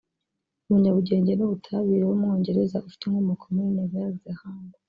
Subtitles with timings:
[0.67, 4.77] umunyabugenge n’ubutabire w’umwongereza ufite inkomoko muri Nouvelle Zelande